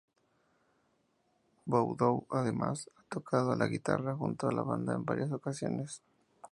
Boudou, 1.67 2.25
además, 2.31 2.89
ha 2.97 3.03
tocado 3.07 3.55
la 3.55 3.67
guitarra 3.67 4.15
junto 4.15 4.47
a 4.47 4.51
la 4.51 4.63
banda 4.63 4.95
en 4.95 5.05
varias 5.05 5.31
ocasiones. 5.31 6.01